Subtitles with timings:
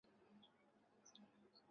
[0.17, 0.41] 绵羊
[1.03, 1.61] 饲养普通。